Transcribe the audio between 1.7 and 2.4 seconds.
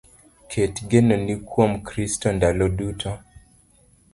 Kristo